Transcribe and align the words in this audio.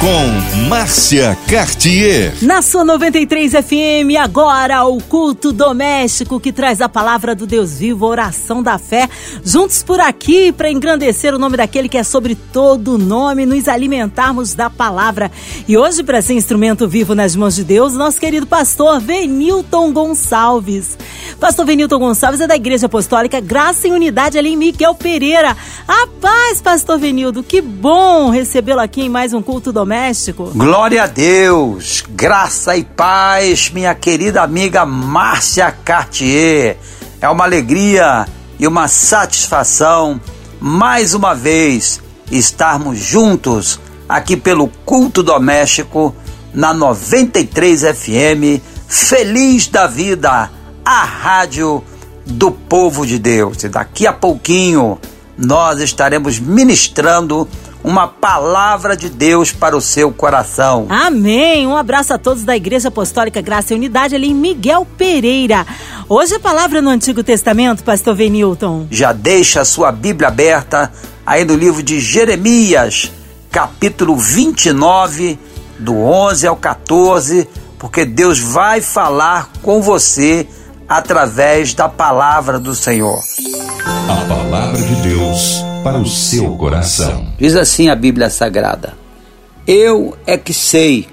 com 0.00 0.66
Márcia 0.68 1.36
Cartier. 1.48 2.34
Na 2.42 2.60
sua 2.60 2.84
93 2.84 3.52
FM, 3.52 4.16
agora 4.20 4.84
o 4.84 5.00
culto 5.02 5.52
doméstico 5.52 6.38
que 6.38 6.52
traz 6.52 6.80
a 6.80 6.88
palavra 6.88 7.34
do 7.34 7.46
Deus 7.46 7.78
vivo, 7.78 8.04
a 8.04 8.08
oração 8.08 8.62
da 8.62 8.78
fé. 8.78 9.08
Juntos 9.44 9.82
por 9.82 10.00
aqui 10.00 10.52
para 10.52 10.70
engrandecer 10.70 11.34
o 11.34 11.38
nome 11.38 11.56
daquele 11.56 11.88
que 11.88 11.96
é 11.96 12.02
sobre 12.02 12.34
todo 12.34 12.98
nome, 12.98 13.46
nos 13.46 13.68
alimentarmos 13.68 14.54
da 14.54 14.68
palavra. 14.68 15.30
E 15.66 15.76
hoje, 15.78 16.02
para 16.02 16.20
ser 16.20 16.34
instrumento 16.34 16.86
vivo 16.86 17.14
nas 17.14 17.34
mãos 17.34 17.54
de 17.54 17.64
Deus, 17.64 17.94
nosso 17.94 18.20
querido 18.20 18.46
pastor 18.46 19.00
Venilton 19.00 19.92
Gonçalves. 19.92 20.98
Pastor 21.40 21.64
Venilton 21.64 21.98
Gonçalves 21.98 22.40
é 22.40 22.46
da 22.46 22.56
Igreja 22.56 22.86
Apostólica 22.86 23.40
Graça 23.40 23.88
em 23.88 23.92
Unidade 23.92 24.38
ali 24.38 24.50
em 24.50 24.56
Miquel 24.56 24.94
Pereira. 24.94 25.56
A 25.86 26.06
paz, 26.20 26.60
Pastor 26.60 26.98
Venildo, 26.98 27.42
que 27.42 27.60
bom 27.60 28.30
recebê-lo 28.30 28.80
aqui 28.80 29.02
em 29.02 29.08
mais 29.08 29.32
um 29.32 29.42
culto 29.42 29.72
doméstico. 29.72 29.85
Glória 30.52 31.04
a 31.04 31.06
Deus, 31.06 32.02
graça 32.10 32.76
e 32.76 32.82
paz, 32.82 33.70
minha 33.70 33.94
querida 33.94 34.42
amiga 34.42 34.84
Márcia 34.84 35.70
Cartier. 35.70 36.76
É 37.20 37.28
uma 37.28 37.44
alegria 37.44 38.26
e 38.58 38.66
uma 38.66 38.88
satisfação, 38.88 40.20
mais 40.60 41.14
uma 41.14 41.36
vez, 41.36 42.00
estarmos 42.32 42.98
juntos 42.98 43.78
aqui 44.08 44.36
pelo 44.36 44.66
culto 44.84 45.22
doméstico 45.22 46.12
na 46.52 46.74
93 46.74 47.82
FM, 47.82 48.60
feliz 48.88 49.68
da 49.68 49.86
vida 49.86 50.50
a 50.84 51.04
rádio 51.04 51.84
do 52.26 52.50
povo 52.50 53.06
de 53.06 53.20
Deus. 53.20 53.62
E 53.62 53.68
daqui 53.68 54.04
a 54.04 54.12
pouquinho 54.12 54.98
nós 55.38 55.78
estaremos 55.78 56.40
ministrando 56.40 57.46
uma 57.86 58.08
palavra 58.08 58.96
de 58.96 59.08
Deus 59.08 59.52
para 59.52 59.76
o 59.76 59.80
seu 59.80 60.10
coração. 60.10 60.86
Amém. 60.88 61.68
Um 61.68 61.76
abraço 61.76 62.12
a 62.12 62.18
todos 62.18 62.42
da 62.42 62.56
Igreja 62.56 62.88
Apostólica 62.88 63.40
Graça 63.40 63.72
e 63.72 63.76
Unidade 63.76 64.16
ali 64.16 64.30
em 64.30 64.34
Miguel 64.34 64.84
Pereira. 64.98 65.64
Hoje 66.08 66.34
a 66.34 66.40
palavra 66.40 66.82
no 66.82 66.90
Antigo 66.90 67.22
Testamento, 67.22 67.84
pastor 67.84 68.16
Venilton. 68.16 68.88
Já 68.90 69.12
deixa 69.12 69.60
a 69.60 69.64
sua 69.64 69.92
Bíblia 69.92 70.26
aberta 70.26 70.92
aí 71.24 71.44
no 71.44 71.54
livro 71.54 71.80
de 71.80 72.00
Jeremias, 72.00 73.12
capítulo 73.52 74.16
29, 74.16 75.38
do 75.78 75.94
11 75.96 76.44
ao 76.48 76.56
14, 76.56 77.48
porque 77.78 78.04
Deus 78.04 78.40
vai 78.40 78.80
falar 78.80 79.48
com 79.62 79.80
você 79.80 80.48
através 80.88 81.72
da 81.72 81.88
palavra 81.88 82.58
do 82.58 82.74
Senhor. 82.74 83.20
A 84.08 84.24
palavra 84.28 84.82
de 84.82 84.94
Deus 84.96 85.65
para 85.86 86.00
o 86.00 86.06
seu 86.06 86.56
coração. 86.56 87.28
Diz 87.38 87.54
assim 87.54 87.88
a 87.88 87.94
Bíblia 87.94 88.28
Sagrada: 88.28 88.98
Eu 89.64 90.18
é 90.26 90.36
que 90.36 90.52
sei 90.52 91.06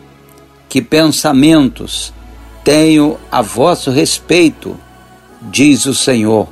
que 0.68 0.82
pensamentos 0.82 2.12
tenho 2.64 3.20
a 3.32 3.40
vosso 3.44 3.92
respeito, 3.92 4.76
diz 5.44 5.86
o 5.86 5.94
Senhor, 5.94 6.48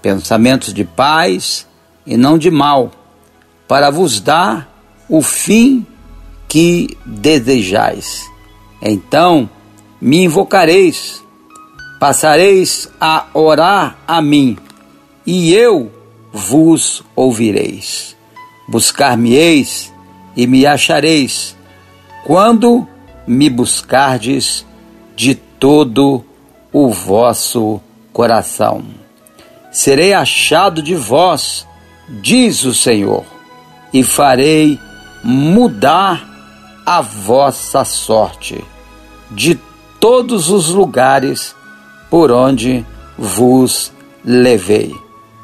pensamentos 0.00 0.72
de 0.72 0.84
paz 0.84 1.66
e 2.06 2.16
não 2.16 2.38
de 2.38 2.50
mal, 2.50 2.90
para 3.68 3.90
vos 3.90 4.20
dar 4.20 4.74
o 5.06 5.20
fim 5.20 5.86
que 6.48 6.96
desejais. 7.04 8.22
Então 8.80 9.50
me 10.00 10.24
invocareis 10.24 11.22
passareis 12.00 12.88
a 12.98 13.26
orar 13.34 13.98
a 14.08 14.22
mim, 14.22 14.56
e 15.26 15.52
eu 15.52 16.03
vos 16.34 17.04
ouvireis. 17.14 18.16
Buscar-me-eis 18.66 19.94
e 20.36 20.48
me 20.48 20.66
achareis, 20.66 21.56
quando 22.26 22.88
me 23.24 23.48
buscardes 23.48 24.66
de 25.14 25.36
todo 25.36 26.24
o 26.72 26.88
vosso 26.88 27.80
coração. 28.12 28.84
Serei 29.70 30.12
achado 30.12 30.82
de 30.82 30.96
vós, 30.96 31.66
diz 32.20 32.64
o 32.64 32.74
Senhor, 32.74 33.24
e 33.92 34.02
farei 34.02 34.78
mudar 35.22 36.82
a 36.84 37.00
vossa 37.00 37.84
sorte 37.84 38.62
de 39.30 39.58
todos 40.00 40.50
os 40.50 40.68
lugares 40.68 41.54
por 42.10 42.30
onde 42.30 42.84
vos 43.16 43.92
levei, 44.24 44.94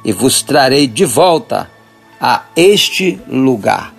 e 0.05 0.13
vos 0.13 0.43
trarei 0.43 0.87
de 0.87 1.05
volta 1.05 1.71
a 2.21 2.45
este 2.57 3.21
lugar. 3.29 3.95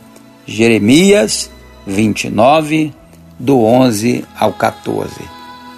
Jeremias 0.45 1.49
29, 1.85 2.93
do 3.39 3.63
11 3.63 4.25
ao 4.37 4.53
14. 4.53 5.13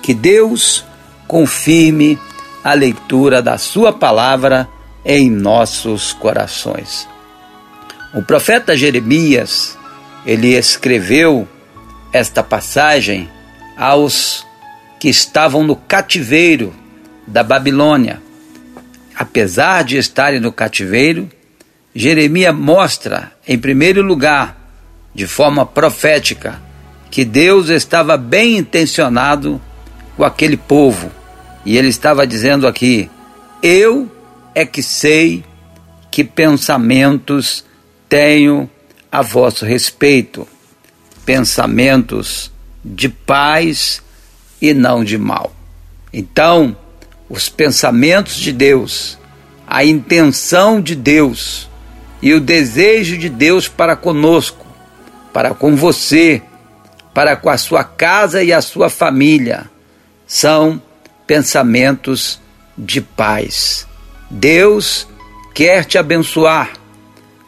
Que 0.02 0.14
Deus 0.14 0.84
confirme 1.28 2.18
a 2.64 2.74
leitura 2.74 3.42
da 3.42 3.58
Sua 3.58 3.92
palavra 3.92 4.68
em 5.06 5.30
nossos 5.30 6.14
corações. 6.14 7.08
O 8.14 8.22
profeta 8.22 8.78
Jeremias, 8.78 9.78
ele 10.26 10.56
escreveu 10.56 11.48
esta 12.12 12.44
passagem 12.44 13.30
aos 13.76 14.46
que 15.00 15.10
estavam 15.10 15.64
no 15.64 15.76
cativeiro 15.76 16.74
da 17.28 17.44
Babilônia. 17.44 18.22
Apesar 19.16 19.84
de 19.84 19.98
estarem 19.98 20.40
no 20.40 20.52
cativeiro, 20.52 21.30
Jeremias 21.94 22.56
mostra, 22.56 23.32
em 23.48 23.58
primeiro 23.58 24.02
lugar, 24.02 24.58
de 25.14 25.28
forma 25.28 25.66
profética, 25.66 26.60
que 27.12 27.24
Deus 27.24 27.70
estava 27.70 28.18
bem 28.18 28.58
intencionado 28.58 29.62
com 30.18 30.24
aquele 30.24 30.58
povo. 30.58 31.12
E 31.64 31.78
ele 31.78 31.90
estava 31.90 32.26
dizendo 32.26 32.68
aqui: 32.68 33.10
Eu 33.62 34.12
é 34.56 34.66
que 34.66 34.82
sei 34.82 35.44
que 36.10 36.24
pensamentos 36.24 37.64
tenho 38.10 38.70
a 39.12 39.22
vosso 39.22 39.66
respeito, 39.66 40.48
pensamentos 41.24 42.52
de 42.84 43.10
paz 43.10 44.02
e 44.62 44.74
não 44.74 45.04
de 45.04 45.18
mal. 45.18 45.56
Então, 46.12 46.76
os 47.34 47.50
pensamentos 47.50 48.36
de 48.36 48.52
Deus, 48.52 49.18
a 49.66 49.84
intenção 49.84 50.80
de 50.80 50.94
Deus 50.94 51.68
e 52.22 52.32
o 52.32 52.40
desejo 52.40 53.18
de 53.18 53.28
Deus 53.28 53.68
para 53.68 53.96
conosco, 53.96 54.64
para 55.34 55.52
com 55.56 55.76
você, 55.76 56.44
para 57.12 57.36
com 57.36 57.50
a 57.50 57.58
sua 57.58 57.84
casa 57.84 58.44
e 58.44 58.54
a 58.54 58.62
sua 58.62 58.88
família, 58.88 59.68
são 60.28 60.80
pensamentos 61.26 62.40
de 62.78 63.02
paz. 63.02 63.88
Deus 64.30 65.08
quer 65.56 65.86
te 65.86 65.98
abençoar, 65.98 66.74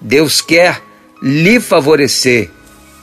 Deus 0.01 0.41
quer 0.41 0.81
lhe 1.22 1.59
favorecer 1.59 2.50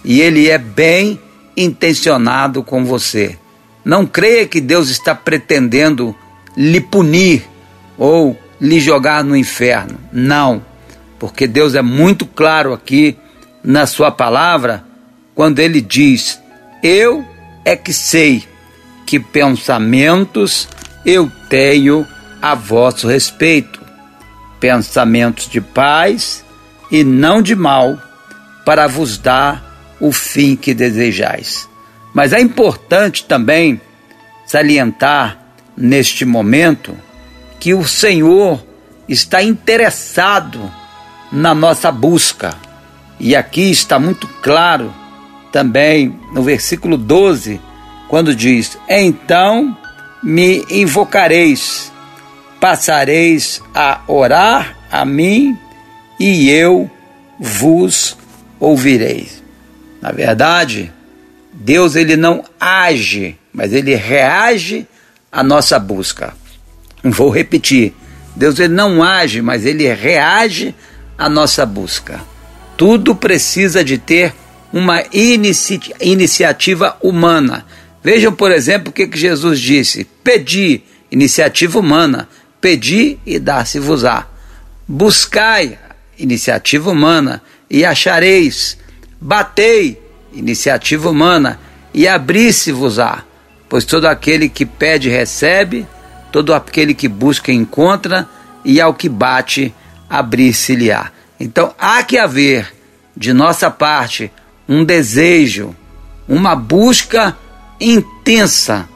e 0.05 0.21
Ele 0.21 0.51
é 0.51 0.59
bem 0.59 1.21
intencionado 1.57 2.65
com 2.65 2.85
você. 2.85 3.39
Não 3.85 4.05
creia 4.05 4.49
que 4.49 4.61
Deus 4.61 4.89
está 4.89 5.15
pretendendo 5.15 6.17
lhe 6.57 6.81
punir 6.81 7.49
ou 7.97 8.39
lhe 8.61 8.81
jogar 8.81 9.25
no 9.25 9.37
inferno. 9.37 9.99
Não, 10.13 10.63
porque 11.19 11.47
Deus 11.47 11.75
é 11.75 11.83
muito 11.83 12.27
claro 12.27 12.73
aqui 12.73 13.17
na 13.63 13.87
Sua 13.87 14.11
palavra 14.11 14.85
quando 15.35 15.59
Ele 15.59 15.81
diz: 15.81 16.41
Eu 16.83 17.25
é 17.65 17.77
que 17.77 17.93
sei 17.93 18.45
que 19.07 19.19
pensamentos 19.19 20.69
eu 21.05 21.31
tenho 21.49 22.07
a 22.41 22.55
vosso 22.55 23.07
respeito, 23.07 23.81
pensamentos 24.59 25.49
de 25.49 25.61
paz 25.61 26.45
e 26.91 27.05
não 27.05 27.43
de 27.43 27.55
mal, 27.55 27.99
para 28.65 28.87
vos 28.87 29.19
dar 29.19 29.97
o 30.01 30.13
fim 30.13 30.57
que 30.57 30.75
desejais. 30.75 31.69
Mas 32.15 32.33
é 32.33 32.41
importante 32.41 33.25
também 33.25 33.81
salientar 34.47 35.42
neste 35.77 36.25
momento 36.25 36.97
que 37.59 37.75
o 37.75 37.87
Senhor 37.87 38.65
está 39.09 39.43
interessado 39.43 40.71
na 41.31 41.55
nossa 41.55 41.91
busca. 41.91 42.55
E 43.19 43.37
aqui 43.37 43.71
está 43.71 43.99
muito 43.99 44.27
claro 44.43 44.93
também 45.51 46.19
no 46.33 46.43
versículo 46.43 46.97
12, 46.97 47.61
quando 48.09 48.35
diz: 48.35 48.79
Então 48.89 49.77
me 50.23 50.65
invocareis, 50.71 51.93
passareis 52.61 53.63
a 53.75 54.01
orar 54.07 54.77
a 54.91 55.05
mim 55.05 55.57
e 56.19 56.51
eu 56.51 56.91
vos 57.39 58.17
ouvirei. 58.59 59.29
Na 60.01 60.11
verdade, 60.11 60.93
Deus 61.53 61.95
ele 61.95 62.17
não 62.17 62.45
age 62.59 63.39
mas 63.53 63.73
ele 63.73 63.95
reage 63.95 64.87
à 65.33 65.43
nossa 65.43 65.79
busca. 65.79 66.35
Vou 67.03 67.31
repetir: 67.31 67.95
Deus 68.37 68.59
ele 68.61 68.75
não 68.75 69.03
age, 69.03 69.41
mas 69.41 69.65
ele 69.65 69.91
reage 69.93 70.75
à 71.17 71.29
nossa 71.29 71.65
busca. 71.65 72.21
Tudo 72.77 73.17
precisa 73.17 73.83
de 73.83 73.97
ter 73.97 74.35
uma 74.73 75.03
inici 75.13 75.81
iniciativa 76.01 76.97
humana. 77.03 77.65
Vejam, 78.05 78.33
por 78.33 78.51
exemplo, 78.51 78.91
o 78.91 78.93
que, 78.93 79.07
que 79.07 79.19
Jesus 79.19 79.59
disse: 79.59 80.07
Pedi, 80.23 80.83
iniciativa 81.11 81.79
humana, 81.79 82.29
pedi 82.61 83.19
e 83.25 83.39
dar-se-vos-á. 83.39 84.27
Buscai, 84.87 85.79
iniciativa 86.19 86.91
humana, 86.91 87.43
e 87.71 87.85
achareis. 87.85 88.77
Batei, 89.21 90.01
iniciativa 90.33 91.09
humana, 91.09 91.59
e 91.95 92.09
abri-se-vos-á. 92.09 93.25
Pois 93.73 93.87
todo 93.87 94.05
aquele 94.05 94.51
que 94.51 94.67
pede 94.67 95.09
recebe, 95.09 95.87
todo 96.31 96.53
aquele 96.53 96.93
que 96.93 97.09
busca 97.09 97.51
encontra, 97.51 98.29
e 98.63 98.79
ao 98.79 98.93
que 98.93 99.09
bate, 99.09 99.75
abrir-se-lhe-á. 100.11 101.11
Então 101.41 101.75
há 101.79 102.03
que 102.03 102.19
haver, 102.19 102.71
de 103.17 103.33
nossa 103.33 103.71
parte, 103.71 104.31
um 104.69 104.85
desejo, 104.85 105.75
uma 106.29 106.55
busca 106.55 107.35
intensa 107.81 108.87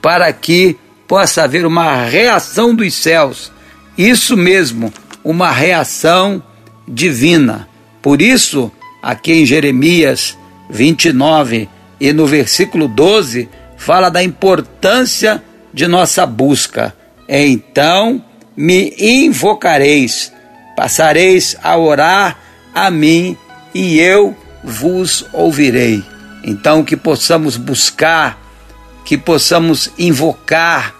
para 0.00 0.32
que 0.32 0.78
possa 1.06 1.42
haver 1.42 1.66
uma 1.66 2.02
reação 2.06 2.74
dos 2.74 2.94
céus. 2.94 3.52
Isso 3.98 4.34
mesmo, 4.34 4.90
uma 5.22 5.50
reação 5.50 6.42
divina. 6.88 7.68
Por 8.00 8.22
isso, 8.22 8.72
aqui 9.02 9.34
em 9.34 9.44
Jeremias 9.44 10.38
29 10.70 11.68
e 12.00 12.14
no 12.14 12.26
versículo 12.26 12.88
12, 12.88 13.46
fala 13.82 14.08
da 14.08 14.22
importância 14.22 15.42
de 15.74 15.88
nossa 15.88 16.24
busca. 16.24 16.94
Então 17.28 18.24
me 18.56 18.94
invocareis, 18.96 20.32
passareis 20.76 21.56
a 21.60 21.76
orar 21.76 22.38
a 22.72 22.90
mim 22.92 23.36
e 23.74 23.98
eu 23.98 24.36
vos 24.62 25.26
ouvirei. 25.32 26.04
Então, 26.44 26.84
que 26.84 26.96
possamos 26.96 27.56
buscar, 27.56 28.38
que 29.04 29.18
possamos 29.18 29.90
invocar, 29.98 30.94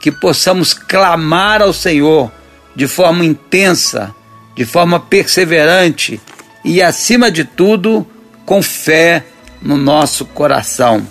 que 0.00 0.12
possamos 0.12 0.72
clamar 0.72 1.60
ao 1.60 1.72
Senhor 1.72 2.30
de 2.76 2.86
forma 2.86 3.24
intensa, 3.24 4.14
de 4.54 4.64
forma 4.64 5.00
perseverante 5.00 6.20
e, 6.64 6.80
acima 6.80 7.28
de 7.30 7.44
tudo, 7.44 8.06
com 8.46 8.62
fé 8.62 9.24
no 9.60 9.76
nosso 9.76 10.24
coração. 10.26 11.04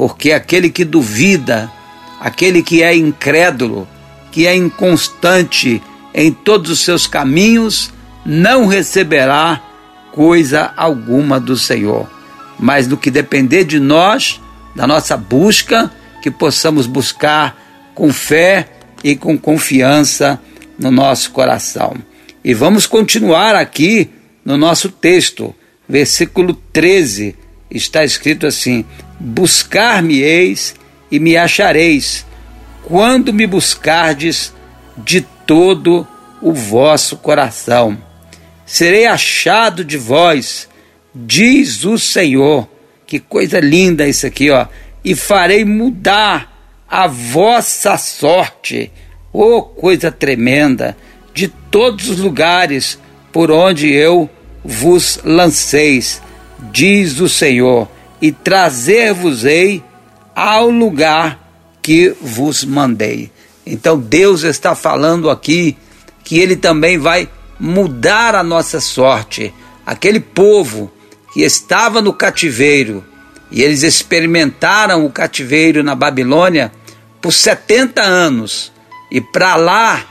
Porque 0.00 0.32
aquele 0.32 0.70
que 0.70 0.82
duvida, 0.82 1.70
aquele 2.18 2.62
que 2.62 2.82
é 2.82 2.96
incrédulo, 2.96 3.86
que 4.32 4.46
é 4.46 4.56
inconstante 4.56 5.82
em 6.14 6.32
todos 6.32 6.70
os 6.70 6.80
seus 6.80 7.06
caminhos, 7.06 7.92
não 8.24 8.66
receberá 8.66 9.60
coisa 10.10 10.72
alguma 10.74 11.38
do 11.38 11.54
Senhor. 11.54 12.08
Mas 12.58 12.88
no 12.88 12.96
que 12.96 13.10
depender 13.10 13.64
de 13.64 13.78
nós, 13.78 14.40
da 14.74 14.86
nossa 14.86 15.18
busca, 15.18 15.92
que 16.22 16.30
possamos 16.30 16.86
buscar 16.86 17.54
com 17.94 18.10
fé 18.10 18.70
e 19.04 19.14
com 19.14 19.36
confiança 19.36 20.40
no 20.78 20.90
nosso 20.90 21.30
coração. 21.30 21.94
E 22.42 22.54
vamos 22.54 22.86
continuar 22.86 23.54
aqui 23.54 24.08
no 24.46 24.56
nosso 24.56 24.88
texto, 24.88 25.54
versículo 25.86 26.54
13, 26.72 27.36
está 27.70 28.02
escrito 28.02 28.46
assim: 28.46 28.86
Buscar-me-eis 29.20 30.74
e 31.10 31.20
me 31.20 31.36
achareis, 31.36 32.26
quando 32.82 33.32
me 33.32 33.46
buscardes 33.46 34.52
de 34.96 35.20
todo 35.46 36.08
o 36.42 36.52
vosso 36.52 37.18
coração 37.18 38.10
serei 38.70 39.04
achado 39.04 39.84
de 39.84 39.96
vós, 39.98 40.68
diz 41.12 41.84
o 41.84 41.98
Senhor. 41.98 42.68
Que 43.04 43.18
coisa 43.18 43.58
linda 43.58 44.06
isso 44.06 44.24
aqui, 44.24 44.48
ó. 44.48 44.68
E 45.04 45.16
farei 45.16 45.64
mudar 45.64 46.84
a 46.88 47.08
vossa 47.08 47.98
sorte. 47.98 48.92
Oh, 49.32 49.62
coisa 49.62 50.12
tremenda! 50.12 50.96
De 51.34 51.48
todos 51.48 52.08
os 52.08 52.20
lugares 52.20 52.96
por 53.32 53.50
onde 53.50 53.92
eu 53.92 54.30
vos 54.64 55.18
lanceis, 55.24 56.22
diz 56.70 57.18
o 57.18 57.28
Senhor, 57.28 57.88
e 58.20 58.30
trazer-vos-ei 58.32 59.82
ao 60.34 60.70
lugar 60.70 61.38
que 61.82 62.14
vos 62.20 62.64
mandei. 62.64 63.30
Então 63.64 63.98
Deus 63.98 64.42
está 64.42 64.74
falando 64.74 65.30
aqui 65.30 65.76
que 66.24 66.38
ele 66.38 66.56
também 66.56 66.98
vai 66.98 67.28
mudar 67.58 68.34
a 68.34 68.42
nossa 68.42 68.80
sorte. 68.80 69.52
Aquele 69.84 70.20
povo 70.20 70.90
que 71.32 71.42
estava 71.42 72.00
no 72.02 72.12
cativeiro 72.12 73.04
e 73.50 73.62
eles 73.62 73.82
experimentaram 73.82 75.04
o 75.04 75.10
cativeiro 75.10 75.82
na 75.82 75.94
Babilônia 75.94 76.72
por 77.20 77.32
70 77.32 78.00
anos 78.00 78.72
e 79.10 79.20
para 79.20 79.56
lá 79.56 80.04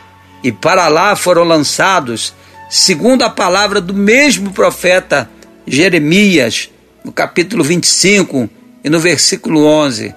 e 0.44 0.51
para 0.51 0.88
lá 0.88 1.15
foram 1.15 1.44
lançados, 1.44 2.33
segundo 2.69 3.23
a 3.23 3.29
palavra 3.29 3.81
do 3.81 3.94
mesmo 3.94 4.51
profeta 4.51 5.29
Jeremias, 5.65 6.69
no 7.03 7.11
capítulo 7.11 7.63
25 7.63 8.49
e 8.83 8.89
no 8.89 8.99
versículo 8.99 9.65
11. 9.65 10.13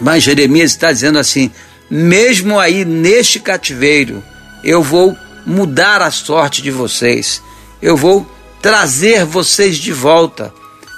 Mas 0.00 0.22
Jeremias 0.22 0.72
está 0.72 0.92
dizendo 0.92 1.18
assim: 1.18 1.50
mesmo 1.90 2.58
aí 2.58 2.84
neste 2.84 3.38
cativeiro, 3.40 4.22
eu 4.62 4.82
vou 4.82 5.16
mudar 5.46 6.02
a 6.02 6.10
sorte 6.10 6.62
de 6.62 6.70
vocês. 6.70 7.42
Eu 7.80 7.96
vou 7.96 8.28
trazer 8.62 9.24
vocês 9.24 9.76
de 9.76 9.92
volta. 9.92 10.52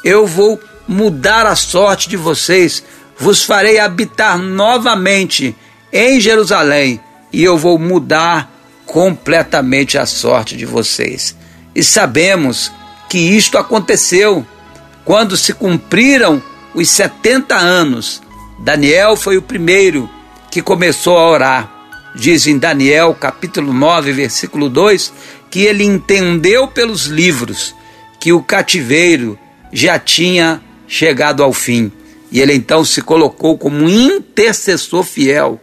Eu 0.05 0.27
vou 0.27 0.61
mudar 0.87 1.47
a 1.47 1.57
sorte 1.57 2.09
de 2.09 2.17
vocês. 2.17 2.83
Vos 3.19 3.43
farei 3.43 3.79
habitar 3.79 4.39
novamente 4.39 5.57
em 5.93 6.21
Jerusalém 6.21 7.01
e 7.33 7.43
eu 7.43 7.57
vou 7.57 7.79
mudar 7.79 8.53
completamente 8.85 9.99
a 9.99 10.07
sorte 10.07 10.57
de 10.57 10.65
vocês. 10.65 11.35
E 11.75 11.83
sabemos 11.83 12.71
que 13.09 13.19
isto 13.19 13.59
aconteceu 13.59 14.47
quando 15.07 15.35
se 15.39 15.55
cumpriram 15.55 16.43
os 16.75 16.91
70 16.91 17.57
anos. 17.57 18.21
Daniel 18.59 19.17
foi 19.17 19.39
o 19.39 19.43
primeiro 19.43 20.11
que 20.51 20.61
começou 20.61 21.17
a 21.17 21.31
orar 21.31 21.77
diz 22.17 22.47
em 22.47 22.59
Daniel 22.59 23.15
capítulo 23.15 23.73
9, 23.73 24.11
versículo 24.13 24.71
2, 24.71 25.13
que 25.51 25.61
ele 25.61 25.85
entendeu 25.85 26.67
pelos 26.67 27.05
livros 27.05 27.75
que 28.19 28.33
o 28.33 28.43
cativeiro 28.43 29.39
já 29.73 29.99
tinha 29.99 30.61
chegado 30.89 31.43
ao 31.43 31.53
fim. 31.53 31.93
E 32.33 32.41
ele 32.41 32.55
então 32.55 32.85
se 32.85 33.03
colocou 33.03 33.57
como 33.59 33.77
um 33.77 33.89
intercessor 33.89 35.05
fiel. 35.05 35.61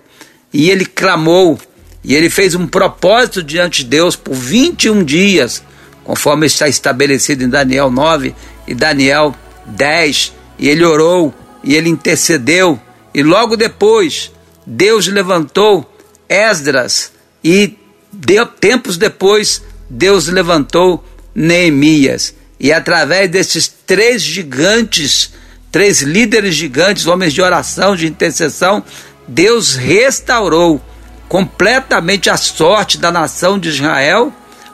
E 0.53 0.69
ele 0.69 0.85
clamou, 0.85 1.59
e 2.03 2.13
ele 2.13 2.29
fez 2.29 2.53
um 2.53 2.67
propósito 2.67 3.41
diante 3.41 3.83
de 3.83 3.89
Deus 3.89 4.15
por 4.15 4.35
21 4.35 5.03
dias, 5.03 5.63
conforme 6.03 6.45
está 6.45 6.67
estabelecido 6.67 7.43
em 7.43 7.49
Daniel 7.49 7.89
9 7.89 8.35
e 8.67 8.73
Daniel 8.73 9.35
10. 9.65 10.33
E 10.59 10.69
ele 10.69 10.83
orou, 10.83 11.33
e 11.63 11.75
ele 11.75 11.89
intercedeu, 11.89 12.79
e 13.13 13.23
logo 13.23 13.55
depois 13.55 14.31
Deus 14.65 15.07
levantou 15.07 15.89
Esdras 16.27 17.11
e 17.43 17.77
de, 18.11 18.45
tempos 18.59 18.97
depois 18.97 19.61
Deus 19.89 20.27
levantou 20.27 21.03
Neemias 21.35 22.33
e 22.59 22.71
através 22.71 23.29
desses 23.29 23.67
três 23.67 24.21
gigantes, 24.21 25.33
três 25.69 26.01
líderes 26.01 26.55
gigantes, 26.55 27.07
homens 27.07 27.33
de 27.33 27.41
oração, 27.41 27.95
de 27.95 28.07
intercessão, 28.07 28.81
Deus 29.27 29.75
restaurou 29.75 30.81
completamente 31.27 32.29
a 32.29 32.37
sorte 32.37 32.97
da 32.97 33.11
nação 33.11 33.59
de 33.59 33.69
Israel 33.69 34.31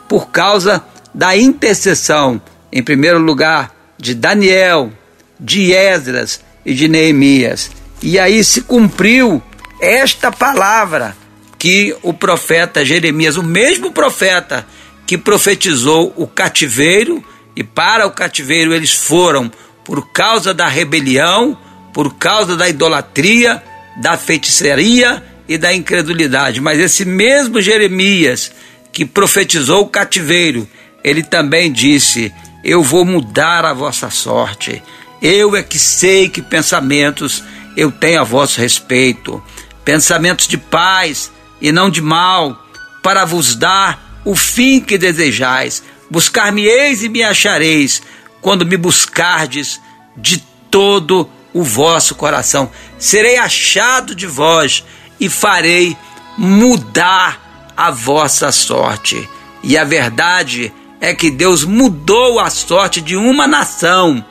por 0.08 0.30
causa 0.30 0.84
da 1.14 1.36
intercessão, 1.36 2.42
em 2.72 2.84
primeiro 2.84 3.20
lugar, 3.20 3.76
de 3.98 4.14
Daniel, 4.14 4.92
de 5.40 5.74
Esdras 5.74 6.42
e 6.66 6.74
de 6.74 6.88
Neemias. 6.88 7.72
E 8.02 8.18
aí 8.18 8.44
se 8.44 8.62
cumpriu 8.62 9.42
esta 9.82 10.32
palavra 10.32 11.16
que 11.58 11.96
o 12.02 12.14
profeta 12.14 12.86
Jeremias, 12.86 13.36
o 13.36 13.44
mesmo 13.44 13.92
profeta 13.92 14.66
que 15.06 15.18
profetizou 15.18 16.14
o 16.16 16.28
cativeiro, 16.28 17.24
e 17.56 17.64
para 17.64 18.06
o 18.08 18.12
cativeiro 18.12 18.74
eles 18.74 18.94
foram 18.94 19.52
por 19.84 20.12
causa 20.12 20.54
da 20.54 20.68
rebelião, 20.68 21.58
por 21.94 22.16
causa 22.16 22.56
da 22.56 22.70
idolatria, 22.70 23.62
da 24.02 24.16
feitiçaria 24.16 25.24
e 25.48 25.58
da 25.58 25.74
incredulidade. 25.74 26.62
Mas 26.62 26.80
esse 26.80 27.04
mesmo 27.04 27.60
Jeremias 27.60 28.52
que 28.92 29.04
profetizou 29.04 29.82
o 29.82 29.90
cativeiro, 29.90 30.68
ele 31.04 31.24
também 31.24 31.72
disse: 31.72 32.34
Eu 32.64 32.84
vou 32.84 33.06
mudar 33.06 33.66
a 33.66 33.74
vossa 33.74 34.10
sorte. 34.10 34.82
Eu 35.22 35.56
é 35.56 35.64
que 35.64 35.78
sei 35.78 36.30
que 36.30 36.42
pensamentos 36.42 37.44
eu 37.76 37.92
tenho 37.92 38.22
a 38.22 38.24
vosso 38.24 38.60
respeito, 38.60 39.42
pensamentos 39.84 40.48
de 40.48 40.58
paz 40.58 41.32
e 41.62 41.72
não 41.72 41.90
de 41.90 42.02
mal, 42.02 42.58
para 43.04 43.26
vos 43.26 43.56
dar 43.56 44.22
o 44.26 44.36
fim 44.36 44.80
que 44.80 44.98
desejais. 44.98 45.84
Buscar-me-eis 46.10 47.04
e 47.04 47.10
me 47.10 47.22
achareis, 47.22 48.02
quando 48.42 48.66
me 48.66 48.78
buscardes 48.78 49.80
de 50.18 50.40
todo 50.72 51.30
o 51.54 51.64
vosso 51.64 52.16
coração. 52.16 52.72
Serei 52.98 53.38
achado 53.38 54.16
de 54.16 54.26
vós 54.26 54.84
e 55.20 55.30
farei 55.30 55.96
mudar 56.38 57.72
a 57.76 57.92
vossa 57.92 58.52
sorte. 58.52 59.30
E 59.64 59.78
a 59.78 59.84
verdade 59.84 60.74
é 61.02 61.14
que 61.14 61.32
Deus 61.32 61.64
mudou 61.64 62.40
a 62.40 62.50
sorte 62.50 63.02
de 63.02 63.16
uma 63.16 63.48
nação. 63.48 64.24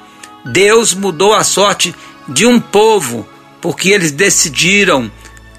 Deus 0.44 0.94
mudou 0.94 1.34
a 1.34 1.42
sorte 1.44 1.94
de 2.28 2.46
um 2.46 2.60
povo, 2.60 3.26
porque 3.60 3.90
eles 3.90 4.12
decidiram 4.12 5.10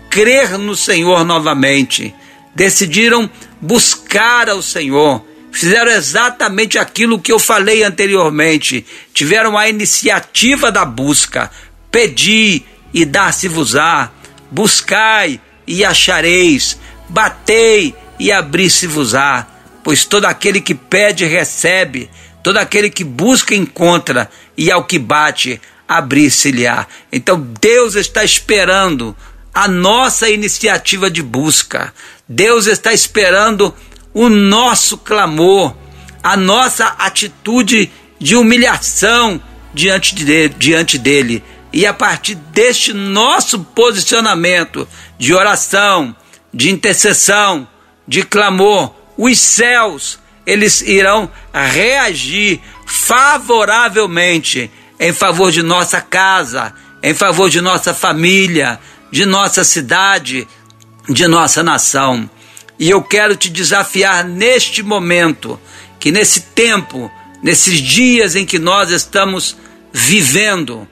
crer 0.09 0.57
no 0.57 0.75
Senhor 0.75 1.23
novamente, 1.23 2.13
decidiram 2.55 3.29
buscar 3.61 4.49
ao 4.49 4.61
Senhor, 4.61 5.23
fizeram 5.51 5.91
exatamente 5.91 6.77
aquilo 6.77 7.19
que 7.19 7.31
eu 7.31 7.39
falei 7.39 7.83
anteriormente, 7.83 8.85
tiveram 9.13 9.57
a 9.57 9.69
iniciativa 9.69 10.71
da 10.71 10.85
busca, 10.85 11.51
pedi 11.91 12.63
e 12.93 13.05
dar-se-vos-á, 13.05 14.11
buscai 14.49 15.39
e 15.67 15.85
achareis, 15.85 16.79
batei 17.07 17.93
e 18.19 18.31
abri-se-vos-á, 18.31 19.47
pois 19.89 20.05
todo 20.05 20.25
aquele 20.25 20.61
que 20.61 20.75
pede 20.75 21.25
recebe, 21.25 22.11
todo 22.43 22.57
aquele 22.57 22.91
que 22.91 23.03
busca 23.03 23.55
encontra, 23.55 24.29
e 24.55 24.71
ao 24.71 24.83
que 24.83 24.99
bate 24.99 25.59
abrir-se-lhe-á. 25.87 26.85
Então 27.11 27.41
Deus 27.59 27.95
está 27.95 28.23
esperando 28.23 29.17
a 29.51 29.67
nossa 29.67 30.29
iniciativa 30.29 31.09
de 31.09 31.23
busca. 31.23 31.91
Deus 32.27 32.67
está 32.67 32.93
esperando 32.93 33.73
o 34.13 34.29
nosso 34.29 34.95
clamor, 34.95 35.75
a 36.21 36.37
nossa 36.37 36.85
atitude 36.99 37.89
de 38.19 38.35
humilhação 38.35 39.41
diante, 39.73 40.13
de, 40.13 40.49
diante 40.49 40.99
dele. 40.99 41.43
E 41.73 41.83
a 41.83 41.95
partir 41.95 42.35
deste 42.35 42.93
nosso 42.93 43.57
posicionamento 43.61 44.87
de 45.17 45.33
oração, 45.33 46.15
de 46.53 46.69
intercessão, 46.69 47.67
de 48.07 48.21
clamor, 48.21 48.98
os 49.21 49.37
céus 49.37 50.17
eles 50.45 50.79
irão 50.79 51.29
reagir 51.53 52.61
favoravelmente 52.85 54.71
em 54.97 55.11
favor 55.11 55.51
de 55.51 55.61
nossa 55.61 55.99
casa, 55.99 56.73
em 57.03 57.13
favor 57.13 57.49
de 57.49 57.59
nossa 57.59 57.93
família, 57.93 58.79
de 59.11 59.25
nossa 59.25 59.65
cidade, 59.65 60.47
de 61.07 61.27
nossa 61.27 61.61
nação. 61.61 62.29
E 62.79 62.89
eu 62.89 63.03
quero 63.03 63.35
te 63.35 63.49
desafiar 63.49 64.23
neste 64.23 64.81
momento, 64.81 65.59
que 65.99 66.13
nesse 66.13 66.39
tempo, 66.39 67.11
nesses 67.43 67.79
dias 67.79 68.37
em 68.37 68.45
que 68.45 68.57
nós 68.57 68.89
estamos 68.89 69.57
vivendo, 69.91 70.87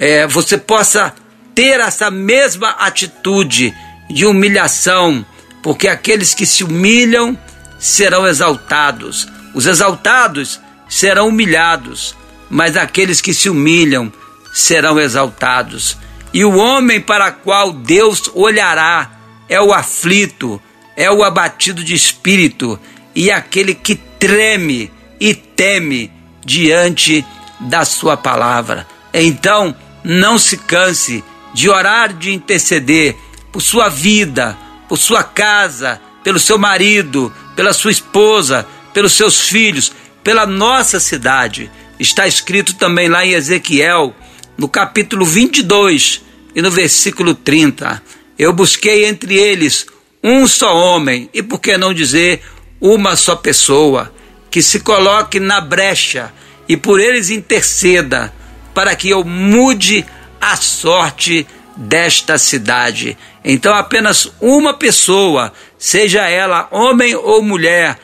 é, 0.00 0.26
você 0.26 0.58
possa 0.58 1.14
ter 1.54 1.78
essa 1.78 2.10
mesma 2.10 2.70
atitude 2.70 3.72
de 4.10 4.26
humilhação, 4.26 5.24
porque 5.62 5.86
aqueles 5.86 6.34
que 6.34 6.44
se 6.44 6.64
humilham 6.64 7.38
serão 7.78 8.26
exaltados, 8.26 9.28
os 9.54 9.66
exaltados 9.66 10.60
serão 10.88 11.28
humilhados, 11.28 12.14
mas 12.50 12.76
aqueles 12.76 13.20
que 13.20 13.34
se 13.34 13.48
humilham 13.48 14.12
serão 14.52 14.98
exaltados. 14.98 15.96
E 16.32 16.44
o 16.44 16.56
homem 16.56 17.00
para 17.00 17.30
qual 17.30 17.72
Deus 17.72 18.30
olhará 18.34 19.10
é 19.48 19.60
o 19.60 19.72
aflito, 19.72 20.60
é 20.96 21.10
o 21.10 21.22
abatido 21.22 21.82
de 21.82 21.94
espírito 21.94 22.78
e 23.14 23.30
aquele 23.30 23.74
que 23.74 23.94
treme 23.94 24.92
e 25.20 25.34
teme 25.34 26.12
diante 26.44 27.24
da 27.60 27.84
sua 27.84 28.16
palavra. 28.16 28.86
Então, 29.12 29.74
não 30.04 30.38
se 30.38 30.56
canse 30.56 31.24
de 31.54 31.68
orar, 31.68 32.12
de 32.12 32.32
interceder 32.32 33.16
por 33.52 33.60
sua 33.60 33.88
vida, 33.88 34.56
por 34.88 34.96
sua 34.96 35.24
casa, 35.24 36.00
pelo 36.22 36.38
seu 36.38 36.58
marido, 36.58 37.32
pela 37.58 37.72
sua 37.72 37.90
esposa, 37.90 38.64
pelos 38.94 39.14
seus 39.14 39.40
filhos, 39.40 39.90
pela 40.22 40.46
nossa 40.46 41.00
cidade. 41.00 41.68
Está 41.98 42.24
escrito 42.24 42.74
também 42.74 43.08
lá 43.08 43.26
em 43.26 43.32
Ezequiel, 43.32 44.14
no 44.56 44.68
capítulo 44.68 45.26
22 45.26 46.22
e 46.54 46.62
no 46.62 46.70
versículo 46.70 47.34
30. 47.34 48.00
Eu 48.38 48.52
busquei 48.52 49.06
entre 49.06 49.34
eles 49.34 49.86
um 50.22 50.46
só 50.46 50.72
homem, 50.72 51.28
e 51.34 51.42
por 51.42 51.58
que 51.58 51.76
não 51.76 51.92
dizer 51.92 52.42
uma 52.80 53.16
só 53.16 53.34
pessoa, 53.34 54.14
que 54.52 54.62
se 54.62 54.78
coloque 54.78 55.40
na 55.40 55.60
brecha 55.60 56.32
e 56.68 56.76
por 56.76 57.00
eles 57.00 57.28
interceda, 57.28 58.32
para 58.72 58.94
que 58.94 59.08
eu 59.08 59.24
mude 59.24 60.06
a 60.40 60.54
sorte 60.54 61.44
desta 61.76 62.38
cidade. 62.38 63.18
Então, 63.44 63.74
apenas 63.74 64.32
uma 64.40 64.74
pessoa, 64.74 65.52
seja 65.78 66.28
ela 66.28 66.68
homem 66.70 67.14
ou 67.14 67.42
mulher, 67.42 67.98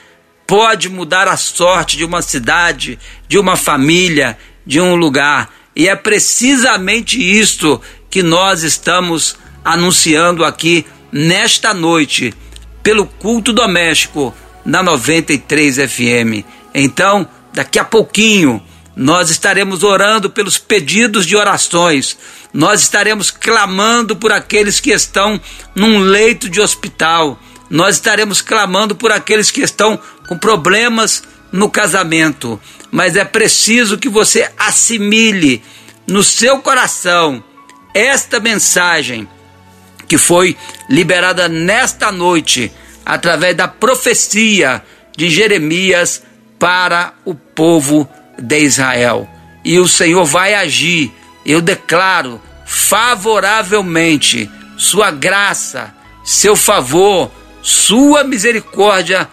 pode 0.47 0.89
mudar 0.89 1.27
a 1.29 1.37
sorte 1.37 1.97
de 1.97 2.05
uma 2.05 2.23
cidade, 2.23 2.99
de 3.27 3.39
uma 3.39 3.57
família, 3.57 4.39
de 4.67 4.81
um 4.81 4.95
lugar. 4.95 5.53
E 5.75 5.89
é 5.89 5.97
precisamente 5.97 7.19
isto 7.19 7.81
que 8.09 8.23
nós 8.23 8.63
estamos 8.63 9.37
anunciando 9.65 10.45
aqui 10.45 10.87
nesta 11.11 11.73
noite, 11.73 12.35
pelo 12.83 13.07
culto 13.07 13.53
doméstico 13.53 14.35
na 14.65 14.83
93 14.83 15.77
FM. 15.77 16.45
Então, 16.75 17.29
daqui 17.53 17.79
a 17.79 17.85
pouquinho, 17.85 18.63
nós 18.97 19.31
estaremos 19.31 19.83
orando 19.83 20.31
pelos 20.31 20.59
pedidos 20.59 21.27
de 21.27 21.37
orações, 21.37 22.17
nós 22.53 22.81
estaremos 22.83 23.31
clamando 23.31 24.15
por 24.15 24.31
aqueles 24.33 24.79
que 24.79 24.91
estão 24.91 25.41
num 25.75 25.99
leito 25.99 26.49
de 26.49 26.61
hospital, 26.61 27.39
nós 27.71 27.97
estaremos 27.97 28.41
clamando 28.41 28.95
por 28.95 29.11
aqueles 29.11 29.51
que 29.51 29.63
estão 29.63 29.99
com 30.29 30.37
problemas 30.39 31.23
no 31.51 31.71
casamento, 31.71 32.61
mas 32.91 33.17
é 33.17 33.25
preciso 33.25 33.99
que 33.99 34.09
você 34.09 34.51
assimile 34.59 35.63
no 36.07 36.23
seu 36.23 36.59
coração 36.59 37.43
esta 37.95 38.41
mensagem 38.41 39.29
que 40.09 40.19
foi 40.19 40.57
liberada 40.89 41.49
nesta 41.49 42.11
noite 42.13 42.71
através 43.07 43.57
da 43.57 43.69
profecia 43.69 44.83
de 45.17 45.31
Jeremias 45.31 46.23
para 46.59 47.15
o 47.25 47.35
povo 47.35 48.09
de 48.39 48.59
Israel. 48.59 49.29
E 49.65 49.79
o 49.79 49.89
Senhor 49.89 50.25
vai 50.25 50.55
agir, 50.55 51.13
eu 51.47 51.61
declaro, 51.61 52.41
favoravelmente, 52.67 54.51
sua 54.77 55.11
graça, 55.11 55.95
seu 56.25 56.57
favor, 56.57 57.31
sua 57.65 58.23
misericórdia 58.23 59.27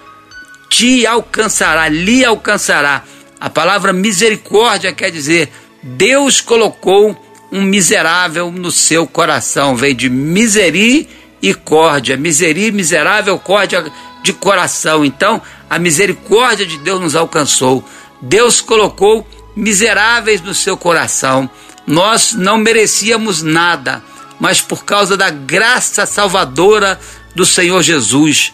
te 0.70 1.06
alcançará, 1.06 1.90
lhe 1.90 2.24
alcançará. 2.24 3.04
A 3.38 3.50
palavra 3.50 3.92
misericórdia 3.92 4.94
quer 4.94 5.12
dizer 5.12 5.52
Deus 5.84 6.40
colocou 6.40 7.22
um 7.52 7.62
miserável 7.62 8.50
no 8.50 8.72
seu 8.72 9.06
coração, 9.06 9.76
veio 9.76 9.96
de 9.96 10.10
misericórdia, 10.10 12.16
miseri, 12.16 12.72
miserável, 12.72 13.38
córdia 13.38 13.92
de 14.24 14.32
coração. 14.32 15.04
Então, 15.04 15.42
a 15.70 15.78
misericórdia 15.78 16.66
de 16.66 16.78
Deus 16.78 17.02
nos 17.02 17.18
alcançou. 17.18 17.84
Deus 18.22 18.62
colocou 18.62 19.28
miseráveis 19.54 20.40
no 20.40 20.54
seu 20.54 20.78
coração. 20.78 21.50
Nós 21.86 22.32
não 22.32 22.58
merecíamos 22.58 23.42
nada, 23.42 24.02
mas 24.40 24.62
por 24.62 24.86
causa 24.86 25.18
da 25.18 25.30
graça 25.30 26.06
salvadora 26.06 26.98
do 27.36 27.46
Senhor 27.46 27.82
Jesus, 27.82 28.54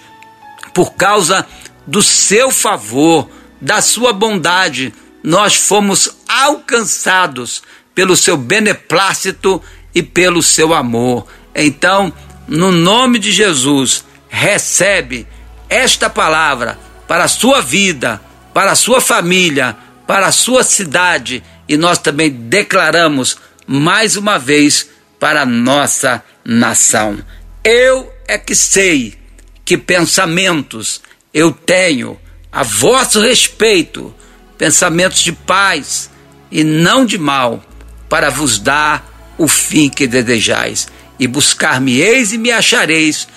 por 0.73 0.93
causa 0.93 1.45
do 1.85 2.01
seu 2.03 2.51
favor, 2.51 3.29
da 3.59 3.81
sua 3.81 4.13
bondade, 4.13 4.93
nós 5.23 5.55
fomos 5.55 6.17
alcançados 6.27 7.63
pelo 7.95 8.15
seu 8.15 8.37
beneplácito 8.37 9.61
e 9.93 10.03
pelo 10.03 10.43
seu 10.43 10.73
amor. 10.73 11.27
Então, 11.55 12.13
no 12.47 12.71
nome 12.71 13.17
de 13.19 13.31
Jesus, 13.31 14.05
recebe 14.29 15.25
esta 15.69 16.09
palavra 16.09 16.77
para 17.07 17.23
a 17.23 17.27
sua 17.27 17.61
vida, 17.61 18.21
para 18.53 18.71
a 18.71 18.75
sua 18.75 19.01
família, 19.01 19.75
para 20.05 20.27
a 20.27 20.31
sua 20.31 20.63
cidade 20.63 21.43
e 21.67 21.75
nós 21.75 21.97
também 21.97 22.29
declaramos 22.29 23.37
mais 23.65 24.15
uma 24.15 24.39
vez 24.39 24.89
para 25.19 25.41
a 25.41 25.45
nossa 25.45 26.23
nação. 26.45 27.17
Eu 27.63 28.11
é 28.27 28.37
que 28.37 28.53
sei 28.53 29.15
que 29.63 29.77
pensamentos 29.77 31.01
eu 31.33 31.51
tenho 31.51 32.19
a 32.51 32.63
vosso 32.63 33.21
respeito, 33.21 34.13
pensamentos 34.57 35.19
de 35.19 35.31
paz 35.31 36.09
e 36.51 36.63
não 36.63 37.05
de 37.05 37.17
mal, 37.17 37.63
para 38.09 38.29
vos 38.29 38.57
dar 38.57 39.35
o 39.37 39.47
fim 39.47 39.89
que 39.89 40.07
desejais, 40.07 40.87
e 41.19 41.27
buscar-me-eis 41.27 42.33
e 42.33 42.37
me 42.37 42.51
achareis, 42.51 43.27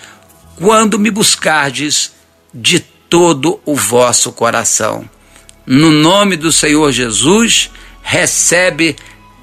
quando 0.57 0.99
me 0.99 1.11
buscardes 1.11 2.13
de 2.53 2.81
todo 2.81 3.61
o 3.65 3.75
vosso 3.75 4.33
coração. 4.33 5.09
No 5.67 5.91
nome 5.91 6.37
do 6.37 6.53
Senhor 6.53 6.91
Jesus, 6.93 7.71
recebe 8.03 8.97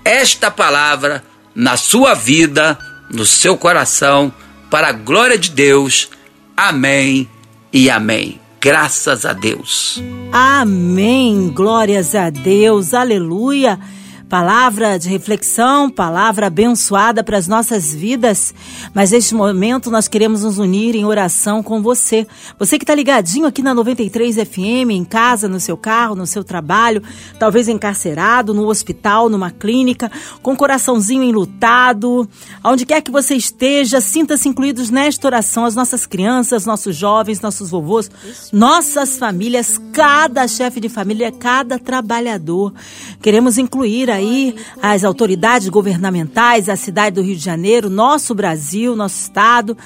esta 0.04 0.50
palavra 0.50 1.24
na 1.54 1.76
sua 1.76 2.14
vida, 2.14 2.78
no 3.10 3.26
seu 3.26 3.58
coração, 3.58 4.34
para 4.70 4.90
a 4.90 4.92
glória 4.92 5.38
de 5.38 5.52
Deus. 5.52 6.10
Amém 6.56 7.30
e 7.72 7.90
amém. 7.90 8.40
Graças 8.60 9.26
a 9.26 9.34
Deus. 9.34 10.02
Amém. 10.32 11.50
Glórias 11.50 12.16
a 12.16 12.30
Deus. 12.30 12.94
Aleluia. 12.94 13.80
Palavra 14.30 15.00
de 15.00 15.08
reflexão, 15.08 15.90
palavra 15.90 16.48
abençoada 16.48 17.24
para 17.24 17.38
as 17.38 17.48
nossas 17.48 17.96
vidas. 17.96 18.54
Mas 18.94 19.12
neste 19.12 19.34
momento 19.34 19.90
nós 19.90 20.10
queremos 20.10 20.44
nos 20.44 20.58
unir 20.58 20.98
em 20.98 21.06
oração 21.06 21.64
com 21.64 21.82
você. 21.82 22.28
Você 22.60 22.78
que 22.78 22.84
está 22.84 22.94
ligadinho 22.94 23.46
aqui 23.46 23.62
na 23.62 23.74
93 23.74 24.36
FM, 24.36 24.92
em 24.92 25.06
casa, 25.06 25.48
no 25.48 25.62
seu 25.62 25.78
carro, 25.78 26.14
no 26.14 26.28
seu 26.28 26.44
trabalho, 26.44 27.02
talvez 27.40 27.70
encarcerado, 27.70 28.54
no 28.54 28.68
hospital, 28.68 29.30
numa 29.30 29.50
clínica, 29.50 30.12
com 30.42 30.52
o 30.52 30.58
coraçãozinho 30.58 31.24
enlutado. 31.24 32.28
Aonde 32.62 32.86
quer 32.86 33.02
que 33.02 33.12
você 33.12 33.34
esteja, 33.34 34.02
sinta-se 34.02 34.50
incluídos 34.50 34.90
nesta 34.90 35.26
oração 35.26 35.64
as 35.64 35.74
nossas 35.74 36.06
crianças, 36.06 36.66
nossos 36.66 36.94
jovens, 36.98 37.40
nossos 37.40 37.70
vovôs, 37.70 38.12
nossas 38.52 39.18
famílias, 39.18 39.80
cada 39.94 40.46
chefe 40.50 40.82
de 40.82 40.90
família, 40.90 41.32
cada 41.32 41.80
trabalhador. 41.80 42.74
Queremos 43.22 43.58
incluir 43.58 44.17
aí 44.18 44.56
as 44.82 45.04
autoridades 45.04 45.70
governamentais, 45.70 46.70
a 46.70 46.76
cidade 46.76 47.16
do 47.16 47.22
Rio 47.22 47.36
de 47.36 47.44
Janeiro, 47.44 47.90
nosso 47.90 48.36
Brasil, 48.36 48.96
nosso 48.96 49.20
estado, 49.20 49.78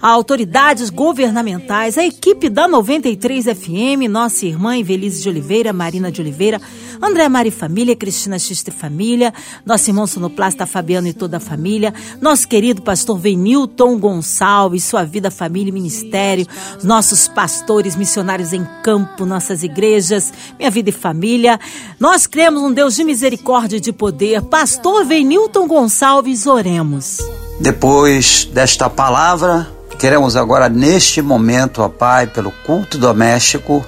autoridades 0.00 0.90
governamentais, 0.90 1.96
a 1.96 2.04
equipe 2.04 2.48
da 2.48 2.66
93 2.66 3.44
FM, 3.44 4.10
nossa 4.10 4.44
irmã 4.44 4.76
Evelise 4.76 5.22
de 5.22 5.28
Oliveira, 5.28 5.72
Marina 5.72 6.10
de 6.10 6.20
Oliveira, 6.20 6.60
André 7.02 7.28
Mari 7.28 7.50
Família, 7.50 7.96
Cristina 7.96 8.38
Xiste 8.38 8.70
Família, 8.70 9.34
nosso 9.66 9.90
irmão 9.90 10.06
sonoplasta 10.06 10.66
Fabiano 10.66 11.08
e 11.08 11.12
toda 11.12 11.38
a 11.38 11.40
família, 11.40 11.92
nosso 12.20 12.46
querido 12.46 12.80
pastor 12.80 13.18
Venilton 13.18 13.98
Gonçalves, 13.98 14.84
sua 14.84 15.04
vida, 15.04 15.30
família 15.30 15.70
e 15.70 15.72
ministério, 15.72 16.46
nossos 16.84 17.26
pastores, 17.26 17.96
missionários 17.96 18.52
em 18.52 18.64
campo, 18.84 19.26
nossas 19.26 19.64
igrejas, 19.64 20.32
minha 20.56 20.70
vida 20.70 20.90
e 20.90 20.92
família. 20.92 21.58
Nós 21.98 22.26
cremos 22.26 22.62
um 22.62 22.72
Deus 22.72 22.94
de 22.94 23.02
misericórdia 23.02 23.78
e 23.78 23.80
de 23.80 23.92
poder. 23.92 24.40
Pastor 24.42 25.04
Venilton 25.04 25.66
Gonçalves, 25.66 26.46
oremos. 26.46 27.18
Depois 27.60 28.44
desta 28.44 28.88
palavra, 28.88 29.68
Queremos 30.02 30.34
agora, 30.34 30.68
neste 30.68 31.22
momento, 31.22 31.80
ó 31.80 31.88
Pai, 31.88 32.26
pelo 32.26 32.50
culto 32.66 32.98
doméstico, 32.98 33.86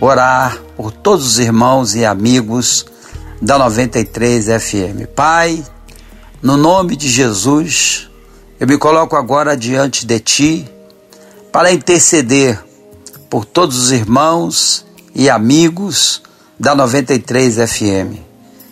orar 0.00 0.56
por 0.80 0.92
todos 0.92 1.26
os 1.26 1.38
irmãos 1.38 1.94
e 1.94 2.06
amigos 2.06 2.86
da 3.38 3.58
93 3.58 4.46
FM. 4.46 5.08
Pai, 5.14 5.62
no 6.40 6.56
nome 6.56 6.96
de 6.96 7.06
Jesus, 7.06 8.08
eu 8.58 8.66
me 8.66 8.78
coloco 8.78 9.14
agora 9.14 9.54
diante 9.54 10.06
de 10.06 10.18
Ti 10.18 10.66
para 11.52 11.70
interceder 11.70 12.58
por 13.28 13.44
todos 13.44 13.76
os 13.76 13.92
irmãos 13.92 14.86
e 15.14 15.28
amigos 15.28 16.22
da 16.58 16.74
93 16.74 17.56
FM. 17.56 18.16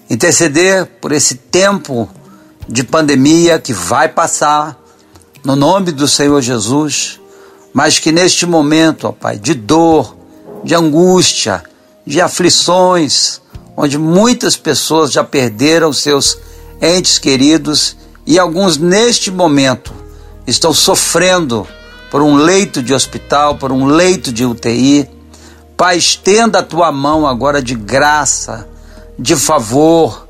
Interceder 0.09 0.87
por 1.03 1.13
esse 1.13 1.35
tempo 1.35 2.09
de 2.67 2.85
pandemia 2.85 3.59
que 3.59 3.75
vai 3.75 4.09
passar 4.09 4.81
no 5.45 5.55
nome 5.55 5.93
do 5.93 6.09
Senhor 6.09 6.41
Jesus, 6.41 7.21
mas 7.75 7.99
que 7.99 8.11
neste 8.11 8.47
momento, 8.47 9.09
ó 9.09 9.13
Pai, 9.13 9.39
de 9.39 9.53
dor, 9.53 10.17
de 10.65 10.75
angústia, 10.75 11.68
de 12.09 12.21
aflições, 12.21 13.41
onde 13.77 13.99
muitas 13.99 14.57
pessoas 14.57 15.13
já 15.13 15.23
perderam 15.23 15.93
seus 15.93 16.39
entes 16.81 17.19
queridos 17.19 17.97
e 18.27 18.39
alguns 18.39 18.79
neste 18.79 19.31
momento 19.31 19.93
estão 20.47 20.73
sofrendo 20.73 21.67
por 22.11 22.23
um 22.23 22.35
leito 22.35 22.83
de 22.83 22.95
hospital, 22.95 23.57
por 23.57 23.71
um 23.71 23.85
leito 23.85 24.33
de 24.33 24.45
UTI. 24.45 25.09
Pai, 25.77 25.99
estenda 25.99 26.61
a 26.61 26.63
tua 26.63 26.91
mão 26.91 27.27
agora 27.27 27.63
de 27.63 27.75
graça, 27.75 28.67
de 29.19 29.37
favor, 29.37 30.27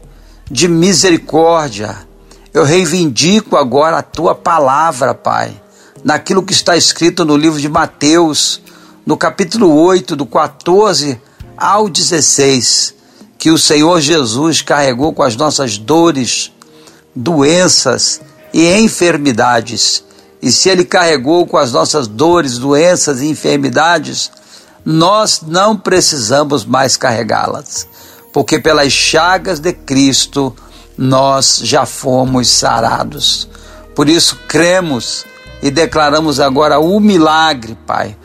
de 0.50 0.66
misericórdia 0.66 2.08
eu 2.52 2.64
reivindico 2.64 3.56
agora 3.56 3.98
a 3.98 4.02
tua 4.02 4.34
palavra, 4.34 5.14
Pai, 5.14 5.54
naquilo 6.02 6.42
que 6.42 6.52
está 6.52 6.76
escrito 6.76 7.24
no 7.24 7.36
livro 7.36 7.60
de 7.60 7.68
Mateus, 7.68 8.60
no 9.06 9.16
capítulo 9.16 9.72
8, 9.72 10.16
do 10.16 10.26
14 10.26 11.20
ao 11.59 11.88
16, 11.88 12.94
que 13.37 13.51
o 13.51 13.59
Senhor 13.59 14.01
Jesus 14.01 14.62
carregou 14.62 15.12
com 15.12 15.23
as 15.23 15.37
nossas 15.37 15.77
dores, 15.77 16.53
doenças 17.14 18.21
e 18.53 18.73
enfermidades. 18.79 20.05
E 20.40 20.53
se 20.53 20.68
ele 20.68 20.85
carregou 20.85 21.47
com 21.47 21.57
as 21.57 21.73
nossas 21.73 22.07
dores, 22.07 22.59
doenças 22.59 23.21
e 23.21 23.27
enfermidades, 23.27 24.31
nós 24.85 25.42
não 25.47 25.77
precisamos 25.77 26.64
mais 26.64 26.97
carregá-las, 26.97 27.87
porque 28.33 28.59
pelas 28.59 28.92
chagas 28.92 29.61
de 29.61 29.73
Cristo 29.73 30.55
nós 30.97 31.61
já 31.62 31.85
fomos 31.85 32.49
sarados. 32.49 33.49
Por 33.94 34.09
isso 34.09 34.38
cremos 34.49 35.27
e 35.61 35.71
declaramos 35.71 36.38
agora 36.38 36.79
o 36.79 37.01
milagre, 37.01 37.77
Pai, 37.87 38.16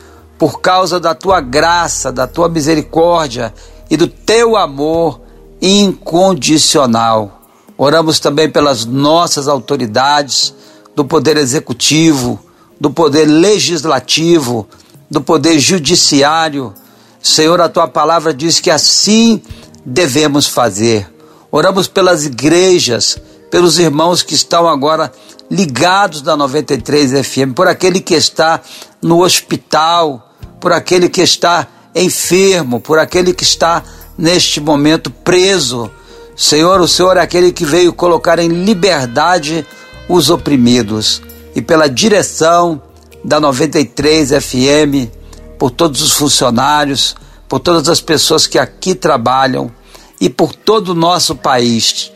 por 0.44 0.60
causa 0.60 1.00
da 1.00 1.14
tua 1.14 1.40
graça, 1.40 2.12
da 2.12 2.26
tua 2.26 2.50
misericórdia 2.50 3.54
e 3.88 3.96
do 3.96 4.06
teu 4.06 4.58
amor 4.58 5.18
incondicional. 5.58 7.40
Oramos 7.78 8.20
também 8.20 8.50
pelas 8.50 8.84
nossas 8.84 9.48
autoridades 9.48 10.54
do 10.94 11.02
poder 11.02 11.38
executivo, 11.38 12.38
do 12.78 12.90
poder 12.90 13.24
legislativo, 13.24 14.68
do 15.10 15.22
poder 15.22 15.58
judiciário. 15.58 16.74
Senhor, 17.22 17.58
a 17.62 17.68
tua 17.70 17.88
palavra 17.88 18.34
diz 18.34 18.60
que 18.60 18.70
assim 18.70 19.40
devemos 19.82 20.46
fazer. 20.46 21.10
Oramos 21.50 21.88
pelas 21.88 22.26
igrejas, 22.26 23.16
pelos 23.50 23.78
irmãos 23.78 24.22
que 24.22 24.34
estão 24.34 24.68
agora 24.68 25.10
ligados 25.50 26.20
da 26.20 26.36
93 26.36 27.26
FM, 27.26 27.54
por 27.56 27.66
aquele 27.66 27.98
que 27.98 28.12
está 28.12 28.60
no 29.00 29.22
hospital, 29.22 30.23
por 30.64 30.72
aquele 30.72 31.10
que 31.10 31.20
está 31.20 31.68
enfermo, 31.94 32.80
por 32.80 32.98
aquele 32.98 33.34
que 33.34 33.42
está 33.42 33.84
neste 34.16 34.62
momento 34.62 35.10
preso. 35.10 35.90
Senhor, 36.34 36.80
o 36.80 36.88
Senhor 36.88 37.18
é 37.18 37.20
aquele 37.20 37.52
que 37.52 37.66
veio 37.66 37.92
colocar 37.92 38.38
em 38.38 38.48
liberdade 38.48 39.66
os 40.08 40.30
oprimidos. 40.30 41.20
E 41.54 41.60
pela 41.60 41.86
direção 41.86 42.80
da 43.22 43.38
93 43.38 44.30
FM, 44.30 45.12
por 45.58 45.70
todos 45.70 46.00
os 46.00 46.12
funcionários, 46.12 47.14
por 47.46 47.60
todas 47.60 47.86
as 47.90 48.00
pessoas 48.00 48.46
que 48.46 48.58
aqui 48.58 48.94
trabalham, 48.94 49.70
e 50.18 50.30
por 50.30 50.54
todo 50.54 50.92
o 50.92 50.94
nosso 50.94 51.36
país. 51.36 52.10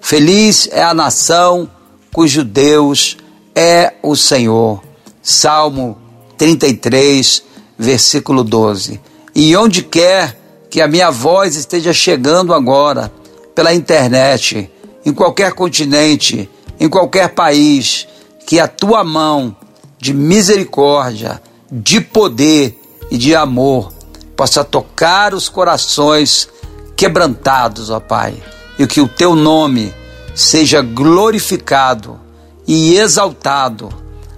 Feliz 0.00 0.68
é 0.70 0.84
a 0.84 0.94
nação 0.94 1.68
cujo 2.12 2.44
Deus 2.44 3.16
é 3.56 3.94
o 4.04 4.14
Senhor. 4.14 4.80
Salmo 5.20 5.98
33, 6.38 7.50
versículo 7.82 8.44
12. 8.44 9.00
E 9.34 9.56
onde 9.56 9.82
quer 9.82 10.38
que 10.70 10.80
a 10.80 10.88
minha 10.88 11.10
voz 11.10 11.56
esteja 11.56 11.92
chegando 11.92 12.54
agora, 12.54 13.12
pela 13.54 13.74
internet, 13.74 14.70
em 15.04 15.12
qualquer 15.12 15.52
continente, 15.52 16.48
em 16.80 16.88
qualquer 16.88 17.30
país, 17.30 18.06
que 18.46 18.58
a 18.58 18.66
tua 18.66 19.04
mão 19.04 19.54
de 19.98 20.14
misericórdia, 20.14 21.42
de 21.70 22.00
poder 22.00 22.78
e 23.10 23.18
de 23.18 23.34
amor 23.34 23.92
possa 24.36 24.64
tocar 24.64 25.34
os 25.34 25.48
corações 25.48 26.48
quebrantados, 26.96 27.90
ó 27.90 28.00
Pai, 28.00 28.34
e 28.78 28.86
que 28.86 29.00
o 29.00 29.08
teu 29.08 29.34
nome 29.34 29.92
seja 30.34 30.80
glorificado 30.80 32.18
e 32.66 32.96
exaltado, 32.96 33.90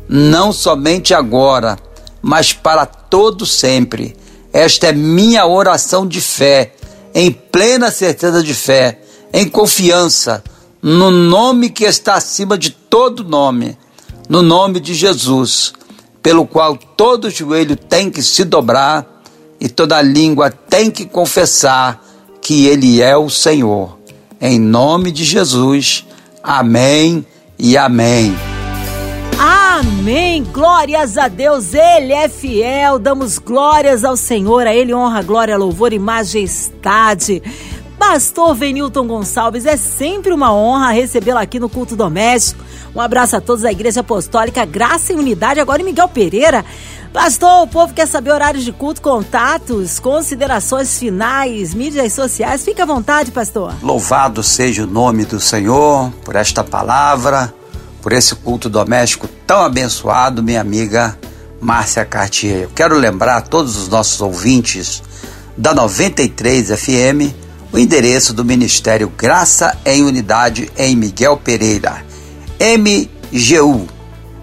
não 0.09 0.53
somente 0.53 1.15
agora, 1.15 1.79
mas 2.25 2.55
para 2.55 2.87
todo 2.87 3.45
sempre. 3.45 4.17
Esta 4.51 4.87
é 4.87 4.93
minha 4.93 5.47
oração 5.47 6.07
de 6.07 6.23
fé, 6.23 6.73
em 7.15 7.31
plena 7.31 7.91
certeza 7.91 8.43
de 8.43 8.55
fé, 8.55 8.99
em 9.31 9.47
confiança, 9.47 10.43
no 10.81 11.11
nome 11.11 11.69
que 11.69 11.85
está 11.85 12.15
acima 12.15 12.57
de 12.57 12.71
todo 12.71 13.23
nome, 13.23 13.77
no 14.27 14.41
nome 14.41 14.81
de 14.81 14.95
Jesus, 14.95 15.75
pelo 16.23 16.47
qual 16.47 16.79
todo 16.79 17.31
joelho 17.31 17.77
tem 17.77 18.11
que 18.11 18.23
se 18.23 18.43
dobrar 18.43 19.07
e 19.61 19.69
toda 19.69 20.01
língua 20.01 20.51
tem 20.51 20.91
que 20.91 21.05
confessar 21.05 22.03
que 22.41 22.67
Ele 22.67 23.03
é 23.03 23.15
o 23.15 23.29
Senhor. 23.29 23.99
Em 24.41 24.59
nome 24.59 25.13
de 25.13 25.25
Jesus, 25.25 26.07
amém 26.43 27.27
e 27.59 27.77
amém. 27.77 28.54
Amém. 29.77 30.45
Glórias 30.45 31.19
a 31.19 31.27
Deus. 31.27 31.75
Ele 31.75 32.13
é 32.13 32.29
fiel. 32.29 32.97
Damos 32.97 33.39
glórias 33.39 34.05
ao 34.05 34.17
Senhor. 34.17 34.69
A 34.69 34.73
Ele 34.73 34.95
honra, 34.95 35.21
glória, 35.21 35.59
louvor 35.59 35.93
e 35.93 35.99
majestade. 35.99 37.43
Pastor 37.99 38.55
Venilton 38.55 39.05
Gonçalves, 39.05 39.67
é 39.67 39.77
sempre 39.77 40.33
uma 40.33 40.55
honra 40.55 40.93
recebê-lo 40.93 41.41
aqui 41.41 41.59
no 41.59 41.69
culto 41.69 41.97
doméstico. 41.97 42.65
Um 42.95 43.01
abraço 43.01 43.35
a 43.35 43.41
todos 43.41 43.63
da 43.63 43.73
Igreja 43.73 43.99
Apostólica 43.99 44.65
Graça 44.65 45.13
e 45.13 45.17
Unidade. 45.17 45.59
Agora 45.59 45.83
em 45.83 45.85
Miguel 45.85 46.09
Pereira. 46.09 46.65
Pastor, 47.13 47.65
o 47.65 47.67
povo 47.67 47.93
quer 47.93 48.07
saber 48.07 48.31
horários 48.31 48.65
de 48.65 48.71
culto, 48.71 49.03
contatos, 49.03 49.99
considerações 49.99 50.97
finais, 50.97 51.75
mídias 51.75 52.13
sociais. 52.13 52.65
Fique 52.65 52.81
à 52.81 52.87
vontade, 52.87 53.33
pastor. 53.33 53.75
Louvado 53.83 54.41
seja 54.41 54.85
o 54.85 54.87
nome 54.87 55.25
do 55.25 55.41
Senhor 55.41 56.13
por 56.25 56.37
esta 56.37 56.63
palavra, 56.63 57.53
por 58.05 58.13
esse 58.13 58.35
culto 58.35 58.69
doméstico 58.69 59.27
tão 59.47 59.63
abençoado, 59.63 60.43
minha 60.43 60.61
amiga 60.61 61.19
Márcia 61.59 62.05
Cartier. 62.05 62.65
Eu 62.65 62.71
quero 62.75 62.99
lembrar 62.99 63.39
a 63.39 63.41
todos 63.41 63.79
os 63.79 63.89
nossos 63.89 64.21
ouvintes 64.21 65.03
da 65.57 65.73
93 65.73 66.79
FM 66.79 67.33
o 67.73 67.79
endereço 67.79 68.35
do 68.35 68.45
Ministério 68.45 69.11
Graça 69.17 69.75
em 69.87 70.03
Unidade 70.03 70.71
em 70.77 70.95
Miguel 70.95 71.39
Pereira. 71.39 72.05
MGU 72.61 73.89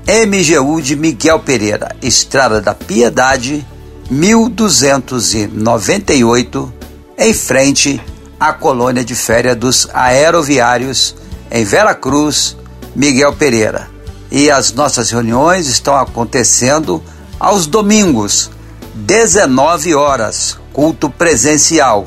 MGU 0.07 0.81
de 0.81 0.95
Miguel 0.95 1.41
Pereira, 1.41 1.95
Estrada 2.01 2.59
da 2.59 2.73
Piedade, 2.73 3.63
1298, 4.09 6.73
em 7.15 7.31
frente 7.31 8.01
à 8.39 8.51
colônia 8.51 9.05
de 9.05 9.13
férias 9.13 9.55
dos 9.55 9.87
aeroviários 9.93 11.15
em 11.51 11.63
Vera 11.63 11.93
Cruz, 11.93 12.57
Miguel 12.95 13.33
Pereira. 13.33 13.89
E 14.31 14.49
as 14.49 14.71
nossas 14.73 15.09
reuniões 15.09 15.67
estão 15.67 15.95
acontecendo 15.95 17.03
aos 17.39 17.67
domingos, 17.67 18.49
19 18.93 19.93
horas, 19.95 20.57
culto 20.71 21.09
presencial. 21.09 22.05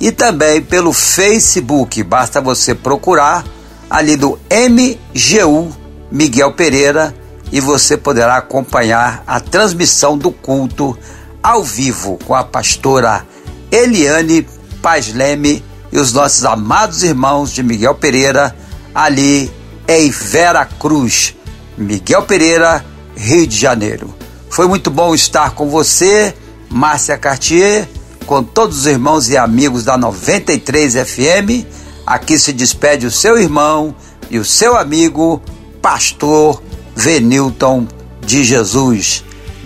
E 0.00 0.12
também 0.12 0.62
pelo 0.62 0.92
Facebook, 0.92 2.02
basta 2.02 2.40
você 2.40 2.74
procurar 2.74 3.44
ali 3.90 4.16
do 4.16 4.38
MGU 4.50 5.72
Miguel 6.10 6.52
Pereira 6.52 7.14
e 7.50 7.60
você 7.60 7.96
poderá 7.96 8.36
acompanhar 8.36 9.22
a 9.26 9.40
transmissão 9.40 10.16
do 10.16 10.30
culto 10.30 10.96
ao 11.42 11.64
vivo 11.64 12.18
com 12.26 12.34
a 12.34 12.44
pastora 12.44 13.26
Eliane 13.70 14.46
Paz 14.82 15.12
Leme 15.12 15.64
e 15.90 15.98
os 15.98 16.12
nossos 16.12 16.44
amados 16.44 17.02
irmãos 17.02 17.52
de 17.52 17.62
Miguel 17.62 17.94
Pereira, 17.94 18.54
ali 18.94 19.50
em 19.88 20.10
Vera 20.10 20.66
Cruz, 20.66 21.34
Miguel 21.76 22.22
Pereira, 22.22 22.84
Rio 23.16 23.46
de 23.46 23.56
Janeiro. 23.56 24.14
Foi 24.50 24.68
muito 24.68 24.90
bom 24.90 25.14
estar 25.14 25.52
com 25.52 25.70
você, 25.70 26.34
Márcia 26.68 27.16
Cartier, 27.16 27.88
com 28.26 28.42
todos 28.42 28.80
os 28.80 28.86
irmãos 28.86 29.30
e 29.30 29.36
amigos 29.36 29.84
da 29.84 29.96
93 29.96 30.94
FM. 30.94 31.66
Aqui 32.06 32.38
se 32.38 32.52
despede 32.52 33.06
o 33.06 33.10
seu 33.10 33.38
irmão 33.38 33.96
e 34.30 34.38
o 34.38 34.44
seu 34.44 34.76
amigo, 34.76 35.40
pastor 35.80 36.62
Venilton 36.94 37.88
de 38.20 38.44
Jesus. 38.44 39.24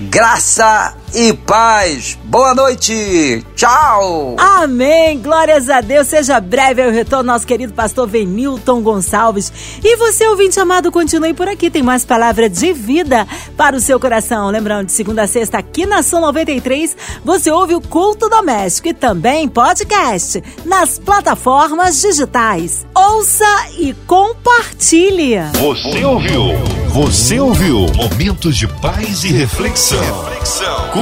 Graça 0.08 0.94
e 1.14 1.32
paz. 1.32 2.18
Boa 2.24 2.54
noite. 2.54 3.44
Tchau. 3.54 4.36
Amém. 4.38 5.18
Glórias 5.18 5.68
a 5.68 5.80
Deus. 5.80 6.08
Seja 6.08 6.40
breve 6.40 6.86
o 6.86 6.90
retorno, 6.90 7.32
nosso 7.32 7.46
querido 7.46 7.72
pastor 7.72 8.08
Venilton 8.08 8.80
Gonçalves. 8.80 9.52
E 9.82 9.96
você, 9.96 10.26
ouvinte 10.26 10.58
amado, 10.58 10.90
continue 10.90 11.34
por 11.34 11.48
aqui. 11.48 11.70
Tem 11.70 11.82
mais 11.82 12.04
palavra 12.04 12.48
de 12.48 12.72
vida 12.72 13.26
para 13.56 13.76
o 13.76 13.80
seu 13.80 14.00
coração. 14.00 14.48
Lembrando, 14.50 14.86
de 14.86 14.92
segunda 14.92 15.22
a 15.22 15.26
sexta, 15.26 15.58
aqui 15.58 15.86
na 15.86 16.02
São 16.02 16.20
93, 16.20 16.96
você 17.24 17.50
ouve 17.50 17.74
o 17.74 17.80
culto 17.80 18.28
doméstico 18.28 18.88
e 18.88 18.94
também 18.94 19.48
podcast 19.48 20.42
nas 20.64 20.98
plataformas 20.98 22.00
digitais. 22.00 22.86
Ouça 22.94 23.68
e 23.78 23.92
compartilhe. 24.06 25.36
Você 25.60 26.04
ouviu? 26.04 26.42
Você 26.88 27.40
ouviu? 27.40 27.86
Momentos 27.94 28.56
de 28.56 28.66
paz 28.68 29.24
e 29.24 29.28
reflexão. 29.28 29.98
reflexão. 30.24 31.01